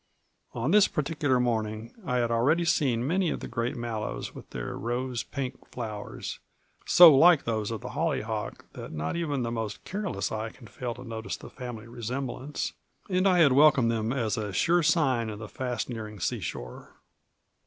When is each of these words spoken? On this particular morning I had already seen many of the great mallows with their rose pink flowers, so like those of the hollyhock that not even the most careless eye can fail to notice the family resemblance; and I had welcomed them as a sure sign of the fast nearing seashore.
On 0.55 0.71
this 0.71 0.87
particular 0.87 1.39
morning 1.39 1.93
I 2.03 2.17
had 2.17 2.31
already 2.31 2.65
seen 2.65 3.05
many 3.05 3.29
of 3.29 3.39
the 3.39 3.47
great 3.47 3.75
mallows 3.75 4.33
with 4.33 4.49
their 4.49 4.75
rose 4.75 5.21
pink 5.21 5.67
flowers, 5.67 6.39
so 6.87 7.15
like 7.15 7.43
those 7.43 7.69
of 7.69 7.81
the 7.81 7.89
hollyhock 7.91 8.65
that 8.73 8.91
not 8.91 9.15
even 9.15 9.43
the 9.43 9.51
most 9.51 9.83
careless 9.85 10.31
eye 10.31 10.49
can 10.49 10.65
fail 10.65 10.95
to 10.95 11.03
notice 11.03 11.37
the 11.37 11.51
family 11.51 11.85
resemblance; 11.87 12.73
and 13.11 13.27
I 13.27 13.41
had 13.41 13.51
welcomed 13.53 13.91
them 13.91 14.11
as 14.11 14.37
a 14.37 14.51
sure 14.51 14.81
sign 14.81 15.29
of 15.29 15.37
the 15.37 15.47
fast 15.47 15.87
nearing 15.87 16.19
seashore. 16.19 16.95